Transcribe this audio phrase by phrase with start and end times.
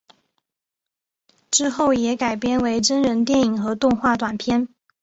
[1.51, 4.67] 之后也改编为真人电影和动画短片。